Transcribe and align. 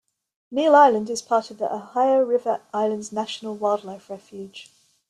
Neal 0.49 0.73
Island 0.73 1.11
is 1.11 1.21
a 1.21 1.25
part 1.25 1.51
of 1.51 1.59
the 1.59 1.71
Ohio 1.71 2.23
River 2.25 2.61
Islands 2.73 3.11
National 3.11 3.55
Wildlife 3.55 4.09
Refuge. 4.09 4.71